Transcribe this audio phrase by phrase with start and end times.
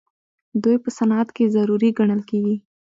[0.63, 2.55] دوی په صنعت کې ضروري ګڼل کیږي.